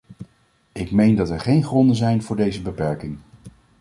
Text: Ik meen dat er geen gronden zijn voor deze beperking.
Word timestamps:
Ik 0.71 0.91
meen 0.91 1.15
dat 1.15 1.29
er 1.29 1.39
geen 1.39 1.63
gronden 1.63 1.95
zijn 1.95 2.23
voor 2.23 2.35
deze 2.35 2.61
beperking. 2.61 3.17